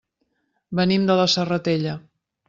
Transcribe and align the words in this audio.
Venim 0.79 1.05
de 1.09 1.17
la 1.19 1.27
Serratella. 1.33 1.93